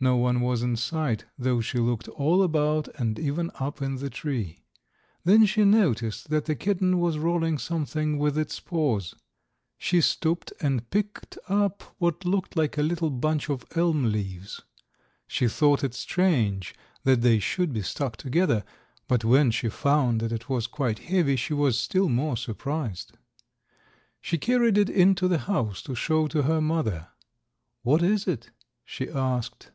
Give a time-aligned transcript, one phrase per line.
[0.00, 4.08] No one was in sight, though she looked all about and even up in the
[4.08, 4.60] tree.
[5.24, 9.16] Then she noticed that the kitten was rolling something with its paws.
[9.76, 14.62] She stooped and picked up what looked like a little bunch of elm leaves.
[15.26, 18.64] She thought it strange that they should be stuck together,
[19.10, 23.18] and when she found that it was quite heavy she was still more surprised.
[24.20, 27.08] She carried it into the house to show to her mother.
[27.82, 28.52] "What is it?"
[28.84, 29.72] she asked.